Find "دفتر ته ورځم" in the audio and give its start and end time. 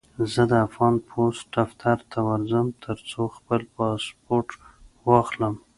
1.57-2.65